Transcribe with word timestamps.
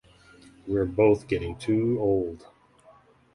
We're 0.65 0.87
both 0.87 1.27
getting 1.27 1.57
too 1.57 1.99
old. 2.01 2.47